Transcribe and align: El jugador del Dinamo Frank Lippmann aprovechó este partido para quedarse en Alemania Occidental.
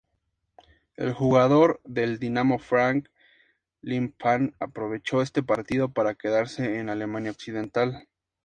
El 0.97 1.13
jugador 1.13 1.79
del 1.83 2.17
Dinamo 2.17 2.57
Frank 2.57 3.07
Lippmann 3.81 4.55
aprovechó 4.59 5.21
este 5.21 5.43
partido 5.43 5.93
para 5.93 6.15
quedarse 6.15 6.79
en 6.79 6.89
Alemania 6.89 7.29
Occidental. 7.29 8.07